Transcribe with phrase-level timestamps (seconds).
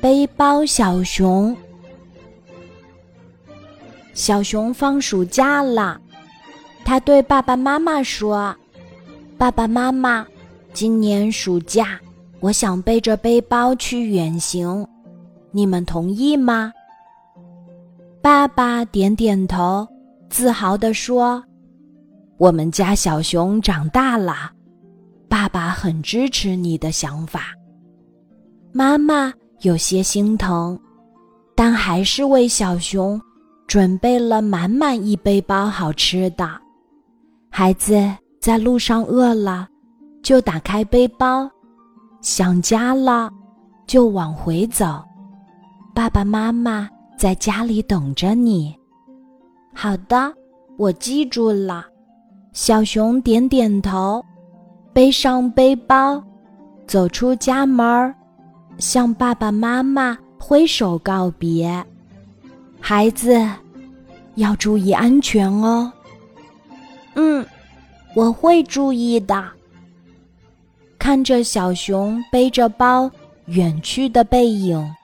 [0.00, 1.56] 背包小熊，
[4.14, 6.00] 小熊放暑假了，
[6.84, 8.56] 他对爸爸妈妈说
[9.36, 10.26] ：“爸爸妈妈，
[10.72, 12.00] 今年暑假
[12.40, 14.86] 我想背着背包去远行，
[15.50, 16.72] 你们同意吗？”
[18.22, 19.86] 爸爸点点头，
[20.30, 21.44] 自豪地说
[22.38, 24.52] ：“我们家小熊长大了，
[25.28, 27.54] 爸爸很支持你的想法。”
[28.72, 30.78] 妈妈有些心疼，
[31.54, 33.20] 但还是为小熊
[33.66, 36.48] 准备了满满一背包好吃的。
[37.50, 37.94] 孩子
[38.40, 39.68] 在路上饿了，
[40.22, 41.48] 就打开背包；
[42.20, 43.30] 想家了，
[43.86, 45.02] 就往回走。
[45.94, 46.88] 爸爸妈妈。
[47.20, 48.74] 在家里等着你。
[49.74, 50.32] 好的，
[50.78, 51.84] 我记住了。
[52.54, 54.24] 小熊点点头，
[54.94, 56.24] 背上背包，
[56.86, 58.14] 走出家门儿，
[58.80, 61.84] 向爸爸妈妈挥手告别。
[62.80, 63.46] 孩子，
[64.36, 65.92] 要注意安全哦。
[67.14, 67.46] 嗯，
[68.14, 69.44] 我会注意的。
[70.98, 73.10] 看着小熊背着包
[73.46, 74.94] 远去的背影，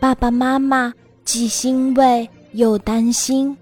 [0.00, 0.92] 爸爸妈妈。
[1.24, 3.56] 既欣慰又担心。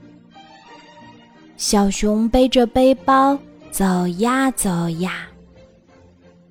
[1.56, 3.38] 小熊背着背包
[3.70, 5.26] 走呀走呀，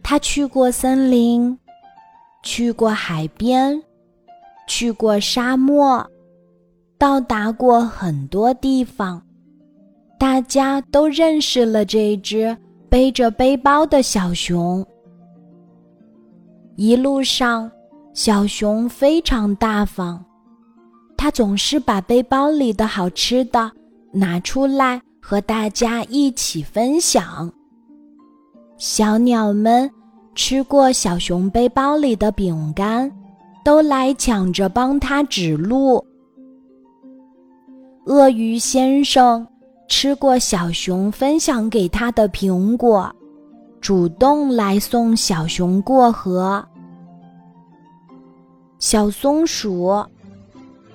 [0.01, 1.55] 他去过森林，
[2.43, 3.81] 去过海边，
[4.67, 6.05] 去过沙漠，
[6.97, 9.21] 到达过很多地方。
[10.19, 12.55] 大家都认识了这只
[12.89, 14.85] 背着背包的小熊。
[16.75, 17.71] 一路上，
[18.13, 20.23] 小熊非常大方。
[21.17, 23.71] 他总是把背包里的好吃的
[24.11, 27.51] 拿出来和大家一起分享。
[28.77, 29.89] 小鸟们
[30.35, 33.11] 吃过小熊背包里的饼干，
[33.63, 36.03] 都来抢着帮他指路。
[38.05, 39.47] 鳄鱼先生
[39.87, 43.09] 吃过小熊分享给他的苹果，
[43.79, 46.65] 主动来送小熊过河。
[48.79, 50.03] 小松鼠。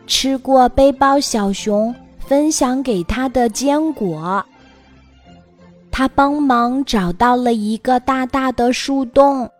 [0.07, 4.43] 吃过背包小熊分享给他的坚果，
[5.99, 9.51] 他帮忙找到了一个大大的树洞，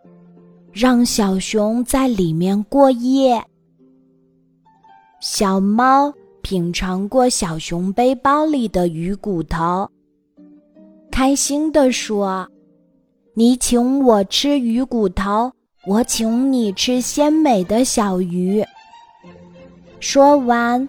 [0.71, 3.43] 让小熊在里面过夜。
[5.19, 9.85] 小猫品尝过小熊背包里的鱼骨头，
[11.11, 12.47] 开心地说
[13.35, 15.51] ：“你请我吃鱼骨头，
[15.87, 18.63] 我请你吃鲜美的小鱼。”
[19.99, 20.87] 说完，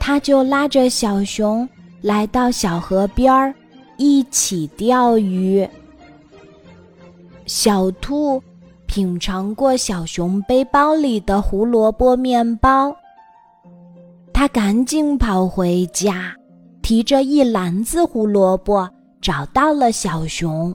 [0.00, 1.68] 他就拉着小熊
[2.00, 3.54] 来到小河边儿，
[3.98, 5.68] 一起钓鱼。
[7.46, 8.42] 小兔
[8.86, 12.94] 品尝过小熊背包里的胡萝卜面包，
[14.32, 16.34] 他赶紧跑回家，
[16.82, 18.88] 提着一篮子胡萝卜
[19.20, 20.74] 找到了小熊。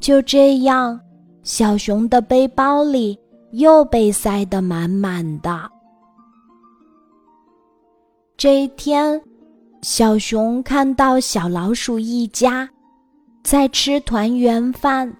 [0.00, 1.00] 就这样，
[1.42, 3.18] 小熊的背包里。
[3.52, 5.70] 又被塞得满满的。
[8.34, 9.20] 这一天，
[9.82, 12.68] 小熊看到小老鼠一家
[13.42, 15.12] 在吃团圆饭，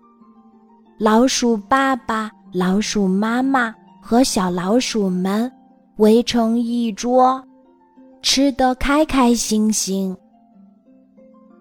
[0.99, 5.51] 老鼠爸爸、老鼠妈妈和小老鼠们
[5.97, 7.43] 围成一桌，
[8.23, 10.17] 吃得开开心心。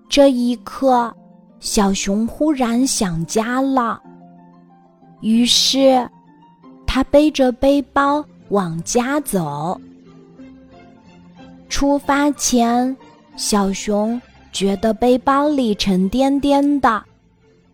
[0.08, 1.12] 这一刻，
[1.60, 4.00] 小熊忽然想家了，
[5.22, 6.08] 于是。
[6.94, 9.80] 他背着背包往家走。
[11.72, 12.96] 出发前，
[13.38, 14.22] 小熊
[14.52, 17.02] 觉得背包里沉甸甸的，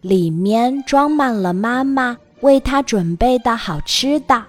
[0.02, 4.42] 里面装满了妈妈为他准备的好吃的。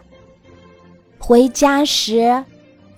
[1.19, 2.45] 回家时，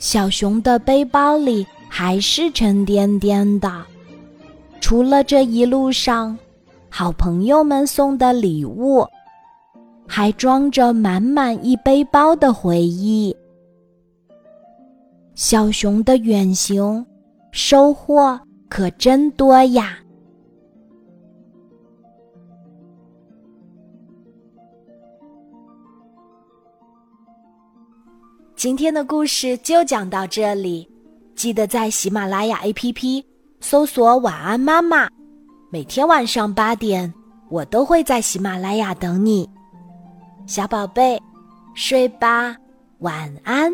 [0.01, 3.71] 小熊的背包里还是沉甸甸的，
[4.81, 6.37] 除了这一路上
[6.89, 9.07] 好朋友们送的礼物。
[10.13, 13.35] 还装着满满一背包的回忆。
[15.35, 17.05] 小熊的远行
[17.53, 18.39] 收获
[18.69, 19.99] 可真多呀！
[28.55, 30.87] 今天的故事就讲到这里，
[31.35, 33.25] 记得在喜马拉雅 APP
[33.61, 35.09] 搜索“晚安妈妈”，
[35.73, 37.13] 每天晚上八点，
[37.49, 39.49] 我都会在喜马拉雅等你。
[40.47, 41.19] 小宝贝，
[41.75, 42.55] 睡吧，
[42.99, 43.73] 晚安。